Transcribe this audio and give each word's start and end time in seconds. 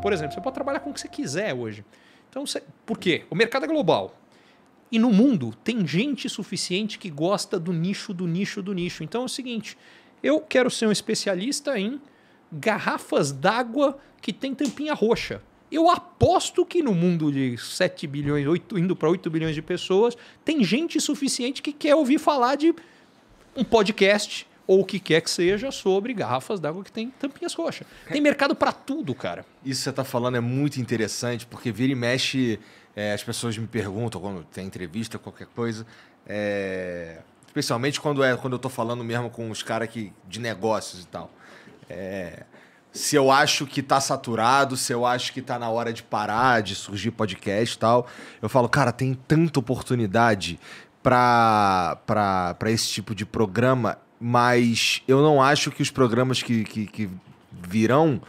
Por 0.00 0.12
exemplo, 0.12 0.34
você 0.34 0.40
pode 0.40 0.54
trabalhar 0.54 0.80
com 0.80 0.90
o 0.90 0.92
que 0.92 1.00
você 1.00 1.08
quiser 1.08 1.54
hoje. 1.54 1.84
Então, 2.28 2.44
você... 2.44 2.62
por 2.84 2.98
quê? 2.98 3.24
O 3.30 3.34
mercado 3.34 3.64
é 3.64 3.68
global. 3.68 4.16
E 4.90 4.98
no 4.98 5.10
mundo 5.10 5.54
tem 5.64 5.86
gente 5.86 6.28
suficiente 6.28 6.98
que 6.98 7.08
gosta 7.08 7.58
do 7.58 7.72
nicho, 7.72 8.12
do 8.12 8.26
nicho, 8.26 8.62
do 8.62 8.74
nicho. 8.74 9.02
Então 9.02 9.22
é 9.22 9.24
o 9.24 9.28
seguinte: 9.28 9.78
eu 10.22 10.38
quero 10.40 10.70
ser 10.70 10.86
um 10.86 10.92
especialista 10.92 11.78
em 11.78 11.98
garrafas 12.52 13.32
d'água 13.32 13.98
que 14.20 14.32
tem 14.32 14.54
tampinha 14.54 14.92
roxa. 14.92 15.40
Eu 15.70 15.88
aposto 15.88 16.66
que 16.66 16.82
no 16.82 16.94
mundo 16.94 17.32
de 17.32 17.56
7 17.56 18.06
bilhões, 18.06 18.46
8, 18.46 18.78
indo 18.78 18.94
para 18.94 19.08
8 19.08 19.30
bilhões 19.30 19.54
de 19.54 19.62
pessoas, 19.62 20.14
tem 20.44 20.62
gente 20.62 21.00
suficiente 21.00 21.62
que 21.62 21.72
quer 21.72 21.94
ouvir 21.94 22.18
falar 22.18 22.56
de 22.56 22.74
um 23.56 23.64
podcast 23.64 24.46
ou 24.72 24.80
o 24.80 24.84
que 24.86 24.98
quer 24.98 25.20
que 25.20 25.30
seja 25.30 25.70
sobre 25.70 26.14
garrafas 26.14 26.58
d'água 26.58 26.82
que 26.82 26.90
tem 26.90 27.10
tampinhas 27.10 27.52
roxas. 27.52 27.86
Tem 28.08 28.22
mercado 28.22 28.54
para 28.54 28.72
tudo, 28.72 29.14
cara. 29.14 29.44
Isso 29.62 29.80
que 29.80 29.84
você 29.84 29.90
está 29.90 30.02
falando 30.02 30.38
é 30.38 30.40
muito 30.40 30.80
interessante, 30.80 31.44
porque 31.44 31.70
vira 31.70 31.92
e 31.92 31.94
mexe, 31.94 32.58
é, 32.96 33.12
as 33.12 33.22
pessoas 33.22 33.56
me 33.58 33.66
perguntam 33.66 34.18
quando 34.18 34.42
tem 34.44 34.66
entrevista, 34.66 35.18
qualquer 35.18 35.46
coisa, 35.48 35.86
é, 36.26 37.18
especialmente 37.46 38.00
quando, 38.00 38.24
é, 38.24 38.34
quando 38.34 38.54
eu 38.54 38.56
estou 38.56 38.70
falando 38.70 39.04
mesmo 39.04 39.28
com 39.28 39.50
os 39.50 39.62
caras 39.62 39.90
de 39.92 40.40
negócios 40.40 41.02
e 41.02 41.06
tal. 41.06 41.30
É, 41.90 42.44
se 42.90 43.14
eu 43.14 43.30
acho 43.30 43.66
que 43.66 43.82
tá 43.82 44.00
saturado, 44.00 44.74
se 44.74 44.90
eu 44.90 45.04
acho 45.04 45.34
que 45.34 45.42
tá 45.42 45.58
na 45.58 45.68
hora 45.68 45.92
de 45.92 46.02
parar, 46.02 46.62
de 46.62 46.74
surgir 46.74 47.10
podcast 47.10 47.76
e 47.76 47.78
tal. 47.78 48.06
Eu 48.40 48.48
falo, 48.48 48.70
cara, 48.70 48.90
tem 48.90 49.12
tanta 49.12 49.60
oportunidade 49.60 50.58
para 51.02 52.56
esse 52.66 52.88
tipo 52.88 53.14
de 53.14 53.26
programa, 53.26 53.98
mas 54.24 55.02
eu 55.08 55.20
não 55.20 55.42
acho 55.42 55.72
que 55.72 55.82
os 55.82 55.90
programas 55.90 56.42
que, 56.42 56.62
que, 56.62 56.86
que 56.86 57.10
virão 57.50 58.22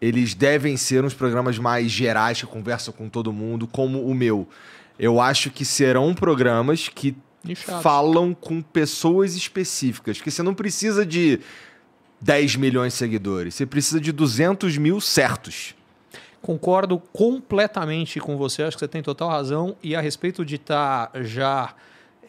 eles 0.00 0.34
devem 0.34 0.76
ser 0.76 1.04
uns 1.04 1.14
programas 1.14 1.58
mais 1.58 1.90
gerais 1.90 2.40
que 2.40 2.46
conversam 2.46 2.92
com 2.92 3.08
todo 3.08 3.32
mundo, 3.32 3.66
como 3.66 4.02
o 4.02 4.14
meu. 4.14 4.48
Eu 4.98 5.20
acho 5.20 5.50
que 5.50 5.64
serão 5.64 6.14
programas 6.14 6.88
que 6.88 7.16
falam 7.82 8.34
com 8.34 8.60
pessoas 8.60 9.36
específicas, 9.36 10.20
que 10.20 10.30
você 10.30 10.42
não 10.42 10.54
precisa 10.54 11.04
de 11.04 11.40
10 12.20 12.56
milhões 12.56 12.92
de 12.92 12.98
seguidores. 12.98 13.54
Você 13.54 13.66
precisa 13.66 14.00
de 14.00 14.12
200 14.12 14.76
mil 14.78 15.00
certos. 15.00 15.74
Concordo 16.42 16.98
completamente 16.98 18.20
com 18.20 18.36
você, 18.36 18.62
acho 18.62 18.76
que 18.76 18.80
você 18.80 18.88
tem 18.88 19.02
total 19.02 19.28
razão. 19.28 19.76
E 19.82 19.96
a 19.96 20.00
respeito 20.00 20.44
de 20.44 20.56
estar 20.56 21.08
tá 21.08 21.22
já. 21.22 21.74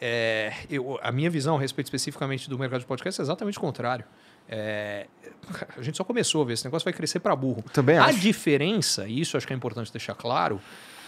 É, 0.00 0.52
eu, 0.70 0.98
a 1.02 1.10
minha 1.10 1.28
visão 1.28 1.56
a 1.56 1.60
respeito 1.60 1.86
especificamente 1.86 2.48
do 2.48 2.58
mercado 2.58 2.80
de 2.80 2.86
podcast 2.86 3.20
é 3.20 3.24
exatamente 3.24 3.58
o 3.58 3.60
contrário. 3.60 4.04
É, 4.48 5.06
a 5.76 5.82
gente 5.82 5.96
só 5.96 6.04
começou 6.04 6.42
a 6.42 6.44
ver, 6.44 6.54
esse 6.54 6.64
negócio 6.64 6.84
vai 6.84 6.92
crescer 6.92 7.20
para 7.20 7.34
burro. 7.34 7.64
Também 7.72 7.98
acho. 7.98 8.16
A 8.16 8.20
diferença, 8.20 9.06
e 9.06 9.20
isso 9.20 9.36
acho 9.36 9.46
que 9.46 9.52
é 9.52 9.56
importante 9.56 9.92
deixar 9.92 10.14
claro, 10.14 10.60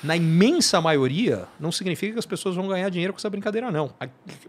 na 0.02 0.16
imensa 0.16 0.80
maioria, 0.80 1.46
não 1.58 1.70
significa 1.70 2.14
que 2.14 2.18
as 2.18 2.26
pessoas 2.26 2.56
vão 2.56 2.66
ganhar 2.68 2.88
dinheiro 2.88 3.12
com 3.12 3.18
essa 3.18 3.30
brincadeira, 3.30 3.70
não. 3.70 3.92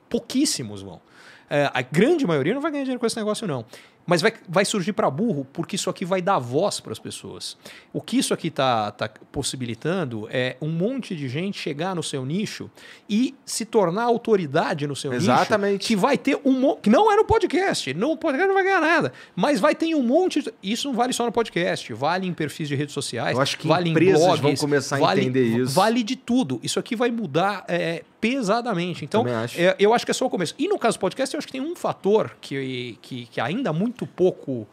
Pouquíssimos 0.09 0.81
vão. 0.81 1.02
É, 1.50 1.69
a 1.73 1.81
grande 1.81 2.25
maioria 2.25 2.53
não 2.53 2.62
vai 2.62 2.72
ganhar 2.72 2.84
dinheiro 2.84 3.00
com 3.00 3.06
esse 3.06 3.17
negócio, 3.17 3.45
não. 3.45 3.66
Mas 4.12 4.22
vai, 4.22 4.34
vai 4.45 4.66
surgir 4.66 4.92
para 4.92 5.09
burro 5.09 5.48
porque 5.54 5.78
isso 5.78 5.90
aqui 5.90 6.04
vai 6.04 6.22
dar 6.22 6.38
voz 6.38 6.81
para 6.81 6.92
as 6.92 7.00
pessoas. 7.00 7.56
O 7.94 8.02
que 8.02 8.18
isso 8.18 8.34
aqui 8.34 8.50
está 8.50 8.92
tá 8.92 9.09
possibilitando 9.31 10.28
é 10.30 10.58
um 10.62 10.68
monte 10.68 11.16
de 11.16 11.30
gente 11.30 11.58
chegar 11.58 11.95
no 11.95 12.03
seu 12.03 12.26
nicho 12.26 12.70
e 13.09 13.34
se 13.45 13.64
tornar 13.64 14.03
autoridade 14.03 14.86
no 14.86 14.98
seu 14.98 15.14
Exatamente. 15.14 15.72
nicho. 15.76 15.88
Que 15.88 15.95
vai 15.95 16.18
ter 16.18 16.38
um 16.44 16.76
que 16.76 16.90
não 16.90 17.09
é 17.09 17.16
no 17.16 17.23
podcast. 17.23 17.94
No 17.94 18.18
podcast 18.18 18.50
não 18.50 18.53
vai 18.53 18.66
ganhar 18.66 18.81
nada. 18.81 19.14
Mas 19.34 19.62
vai 19.62 19.73
ter 19.73 19.95
um 19.95 20.03
monte. 20.03 20.42
De, 20.42 20.53
isso 20.62 20.90
não 20.90 20.94
vale 20.94 21.14
só 21.14 21.25
no 21.25 21.31
podcast, 21.31 21.94
vale 21.94 22.28
em 22.28 22.34
perfis 22.34 22.68
de 22.68 22.75
redes 22.75 22.94
sociais. 22.94 23.34
Eu 23.34 23.42
acho 23.42 23.58
que 23.58 23.66
vale 23.66 23.92
empresas 23.92 24.20
em 24.20 24.25
blogs, 24.25 24.42
vão 24.42 24.56
começar 24.58 24.98
a 24.98 25.00
vale, 25.00 25.22
entender 25.22 25.46
isso. 25.46 25.73
Vale 25.73 26.03
de 26.03 26.18
tudo. 26.18 26.59
Isso 26.62 26.78
aqui 26.78 26.98
vai 26.98 27.12
mudar 27.12 27.64
é, 27.66 28.03
pesadamente. 28.22 29.03
Então, 29.03 29.25
acho. 29.25 29.59
É, 29.59 29.75
eu 29.80 29.94
acho 29.94 30.06
que 30.06 30.12
é 30.12 30.14
só 30.14 30.28
o 30.28 30.30
começo. 30.30 30.53
E 30.59 30.68
no 30.68 30.78
caso 30.78 30.97
do 30.97 31.02
podcast, 31.02 31.34
eu 31.34 31.40
acho 31.40 31.47
que 31.47 31.53
tem 31.53 31.62
um 31.62 31.75
fator 31.75 32.38
que, 32.40 32.97
que, 33.02 33.25
que 33.25 33.41
ainda 33.41 33.74
muito 33.74 34.00
pouco, 34.07 34.67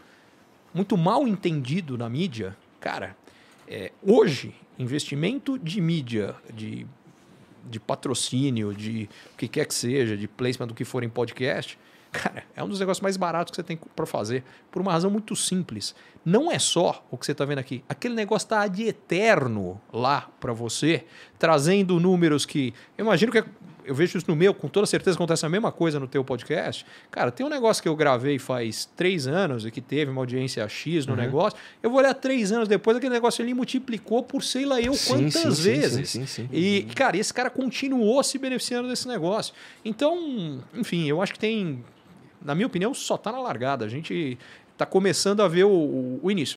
muito 0.73 0.97
mal 0.97 1.27
entendido 1.27 1.97
na 1.97 2.09
mídia. 2.09 2.57
Cara, 2.81 3.17
é, 3.67 3.93
hoje, 4.03 4.55
investimento 4.79 5.59
de 5.59 5.81
mídia, 5.81 6.35
de, 6.53 6.87
de 7.69 7.81
patrocínio, 7.81 8.75
de 8.75 9.09
o 9.35 9.37
que 9.37 9.49
quer 9.49 9.67
que 9.67 9.75
seja, 9.75 10.17
de 10.17 10.29
placement 10.29 10.69
do 10.69 10.75
que 10.75 10.85
for 10.85 11.03
em 11.03 11.09
podcast, 11.09 11.79
Cara, 12.11 12.45
é 12.57 12.65
um 12.65 12.69
dos 12.69 12.81
negócios 12.81 13.03
mais 13.03 13.17
baratos 13.17 13.51
que 13.51 13.57
você 13.57 13.63
tem 13.63 13.79
para 13.95 14.07
fazer, 14.07 14.43
por 14.71 14.81
uma 14.81 14.93
razão 14.93 15.11
muito 15.11 15.37
simples. 15.37 15.95
Não 16.25 16.51
é 16.51 16.59
só 16.59 17.05
o 17.11 17.19
que 17.19 17.27
você 17.27 17.33
está 17.33 17.45
vendo 17.45 17.59
aqui. 17.59 17.85
Aquele 17.89 18.15
negócio 18.15 18.47
está 18.47 18.67
de 18.67 18.85
eterno 18.85 19.81
lá 19.93 20.29
para 20.41 20.53
você, 20.53 21.05
trazendo 21.39 22.01
números 22.01 22.47
que. 22.47 22.73
Eu 22.97 23.05
imagino 23.05 23.31
que. 23.31 23.45
Eu 23.89 23.95
vejo 23.95 24.19
isso 24.19 24.27
no 24.29 24.37
meu, 24.37 24.53
com 24.53 24.69
toda 24.69 24.87
certeza 24.87 25.17
acontece 25.17 25.45
a 25.47 25.49
mesma 25.49 25.73
coisa 25.73 25.99
no 25.99 26.07
teu 26.07 26.23
podcast. 26.23 26.85
Cara, 27.11 27.31
tem 27.31 27.45
um 27.45 27.49
negócio 27.49 27.83
que 27.83 27.89
eu 27.89 27.97
gravei 27.97 28.39
faz 28.39 28.89
três 28.97 29.27
anos 29.27 29.65
e 29.65 29.71
que 29.71 29.81
teve 29.81 30.11
uma 30.11 30.21
audiência 30.21 30.69
X 30.69 31.07
no 31.07 31.15
uhum. 31.15 31.19
negócio. 31.19 31.59
Eu 31.83 31.91
vou 31.91 31.99
olhar 31.99 32.13
três 32.13 32.53
anos 32.53 32.69
depois, 32.69 32.97
aquele 32.97 33.15
negócio 33.15 33.43
ali 33.43 33.55
multiplicou 33.55 34.23
por 34.23 34.43
sei 34.45 34.67
lá 34.67 34.81
eu 34.81 34.93
sim, 34.93 35.09
quantas 35.09 35.57
sim, 35.57 35.63
vezes. 35.63 36.11
Sim, 36.11 36.27
sim, 36.27 36.49
E, 36.53 36.87
cara, 36.95 37.17
esse 37.17 37.33
cara 37.33 37.49
continuou 37.49 38.23
se 38.23 38.39
beneficiando 38.39 38.89
desse 38.89 39.09
negócio. 39.09 39.55
Então, 39.85 40.61
enfim, 40.75 41.09
eu 41.09 41.23
acho 41.23 41.33
que 41.33 41.39
tem 41.39 41.83
na 42.43 42.55
minha 42.55 42.67
opinião, 42.67 42.95
só 42.95 43.17
está 43.17 43.33
na 43.33 43.41
largada. 43.41 43.85
A 43.85 43.89
gente 43.89 44.39
está 44.73 44.87
começando 44.87 45.43
a 45.43 45.49
ver 45.49 45.65
o, 45.65 45.71
o, 45.71 46.21
o 46.23 46.31
início. 46.31 46.57